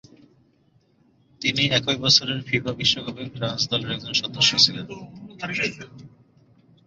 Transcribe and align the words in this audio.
তিনি 1.41 1.63
একই 1.69 1.97
বছরের 1.97 2.39
ফিফা 2.41 2.71
বিশ্বকাপে 2.73 3.23
ফ্রান্স 3.35 3.61
দলের 3.69 3.91
একজন 3.91 4.13
সদস্য 4.13 4.51
ছিলেন। 4.57 4.87